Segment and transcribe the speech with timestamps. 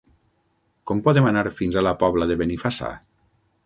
[0.91, 2.95] Com podem anar fins a la Pobla de Benifassà?